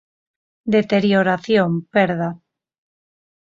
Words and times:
Deterioración, 0.75 1.69
perda. 1.93 2.29